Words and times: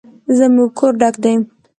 زموږ 0.37 0.69
کور 0.77 0.93
ډک 0.99 1.15
دی 1.23 1.33